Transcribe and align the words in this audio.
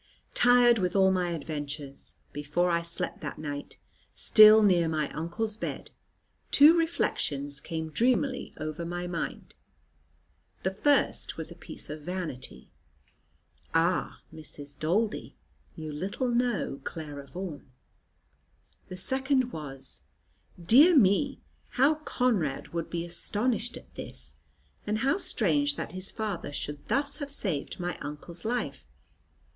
Tired 0.33 0.79
with 0.79 0.95
all 0.95 1.11
my 1.11 1.29
adventures, 1.29 2.15
before 2.33 2.71
I 2.71 2.81
slept 2.81 3.21
that 3.21 3.37
night 3.37 3.77
still 4.15 4.63
near 4.63 4.87
my 4.89 5.11
uncle's 5.11 5.55
bed 5.55 5.91
two 6.49 6.75
reflections 6.75 7.61
came 7.61 7.91
dreamily 7.91 8.51
over 8.57 8.83
my 8.83 9.05
mind. 9.05 9.53
The 10.63 10.71
first 10.71 11.37
was 11.37 11.51
a 11.51 11.55
piece 11.55 11.87
of 11.91 12.01
vanity. 12.01 12.71
"Ah, 13.75 14.21
Mrs. 14.33 14.75
Daldy, 14.79 15.35
you 15.75 15.91
little 15.91 16.29
know 16.29 16.81
Clara 16.83 17.27
Vaughan!" 17.27 17.69
The 18.87 18.97
second 18.97 19.51
was, 19.53 20.01
"Dear 20.59 20.95
me, 20.97 21.41
how 21.77 21.93
Conrad 21.93 22.69
would 22.69 22.89
be 22.89 23.05
astonished 23.05 23.77
at 23.77 23.93
this! 23.93 24.35
And 24.87 24.97
how 25.05 25.19
strange 25.19 25.75
that 25.75 25.91
his 25.91 26.09
father 26.09 26.51
should 26.51 26.87
thus 26.87 27.17
have 27.17 27.29
saved 27.29 27.79
my 27.79 27.99
uncle's 27.99 28.43
life! 28.43 28.87